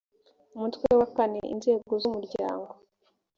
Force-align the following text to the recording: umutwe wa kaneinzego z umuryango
umutwe 0.55 0.87
wa 0.99 1.07
kaneinzego 1.15 1.91
z 2.01 2.03
umuryango 2.09 2.71